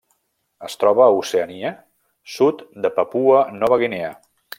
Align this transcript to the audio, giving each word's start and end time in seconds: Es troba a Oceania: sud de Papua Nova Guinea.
Es 0.67 0.75
troba 0.83 1.03
a 1.07 1.11
Oceania: 1.17 1.71
sud 2.39 2.63
de 2.87 2.93
Papua 2.97 3.45
Nova 3.63 3.79
Guinea. 3.85 4.11